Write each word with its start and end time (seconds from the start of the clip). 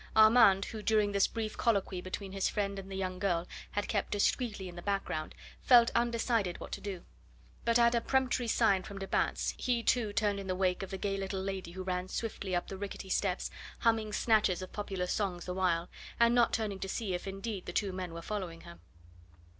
Armand, 0.15 0.65
who 0.65 0.81
during 0.81 1.11
this 1.11 1.27
brief 1.27 1.55
colloquy 1.59 2.01
between 2.01 2.31
his 2.31 2.49
friend 2.49 2.79
and 2.79 2.89
the 2.91 2.95
young 2.97 3.19
girl 3.19 3.47
had 3.73 3.87
kept 3.87 4.09
discreetly 4.09 4.67
in 4.67 4.75
the 4.75 4.81
background, 4.81 5.35
felt 5.61 5.91
undecided 5.93 6.59
what 6.59 6.71
to 6.71 6.81
do. 6.81 7.03
But 7.65 7.77
at 7.77 7.93
a 7.93 8.01
peremptory 8.01 8.47
sign 8.47 8.81
from 8.81 8.97
de 8.97 9.05
Batz 9.07 9.53
he, 9.59 9.83
too, 9.83 10.11
turned 10.11 10.39
in 10.39 10.47
the 10.47 10.55
wake 10.55 10.81
of 10.81 10.89
the 10.89 10.97
gay 10.97 11.17
little 11.17 11.39
lady, 11.43 11.73
who 11.73 11.83
ran 11.83 12.07
swiftly 12.07 12.55
up 12.55 12.67
the 12.67 12.77
rickety 12.77 13.09
steps, 13.09 13.51
humming 13.81 14.11
snatches 14.11 14.63
of 14.63 14.73
popular 14.73 15.05
songs 15.05 15.45
the 15.45 15.53
while, 15.53 15.87
and 16.19 16.33
not 16.33 16.51
turning 16.51 16.79
to 16.79 16.89
see 16.89 17.13
if 17.13 17.27
indeed 17.27 17.67
the 17.67 17.71
two 17.71 17.93
men 17.93 18.11
were 18.11 18.23
following 18.23 18.61
her. 18.61 18.79